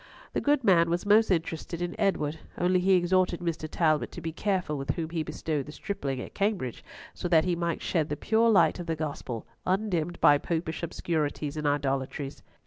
The 0.33 0.41
good 0.41 0.63
man 0.63 0.89
was 0.89 1.05
most 1.05 1.29
interested 1.29 1.79
in 1.79 1.95
Edward, 1.99 2.39
only 2.57 2.79
he 2.79 2.93
exhorted 2.93 3.39
Mr. 3.39 3.69
Talbot 3.69 4.11
to 4.13 4.19
be 4.19 4.31
careful 4.31 4.75
with 4.75 4.89
whom 4.95 5.11
he 5.11 5.21
bestowed 5.21 5.67
the 5.67 5.71
stripling 5.71 6.19
at 6.19 6.33
Cambridge, 6.33 6.83
so 7.13 7.27
that 7.27 7.45
he 7.45 7.55
might 7.55 7.83
shed 7.83 8.09
the 8.09 8.17
pure 8.17 8.49
light 8.49 8.79
of 8.79 8.87
the 8.87 8.95
Gospel, 8.95 9.45
undimmed 9.63 10.19
by 10.19 10.39
Popish 10.39 10.81
obscurities 10.81 11.55
and 11.55 11.67
idolatries. 11.67 12.41